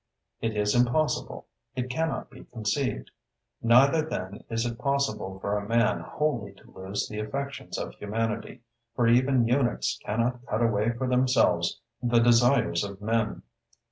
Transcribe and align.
It 0.39 0.57
is 0.57 0.73
impossible, 0.73 1.45
it 1.75 1.91
cannot 1.91 2.31
be 2.31 2.45
conceived. 2.45 3.11
Neither, 3.61 4.01
then, 4.01 4.43
is 4.49 4.65
it 4.65 4.79
possible 4.79 5.37
for 5.39 5.55
a 5.59 5.67
man 5.67 5.99
wholly 5.99 6.53
to 6.53 6.71
lose 6.71 7.07
the 7.07 7.19
affections 7.19 7.77
of 7.77 7.93
humanity, 7.93 8.61
for 8.95 9.07
even 9.07 9.47
eunuchs 9.47 9.99
cannot 10.03 10.43
cut 10.47 10.63
away 10.63 10.89
for 10.97 11.07
themselves 11.07 11.79
the 12.01 12.17
desires 12.17 12.83
of 12.83 12.99
men. 12.99 13.43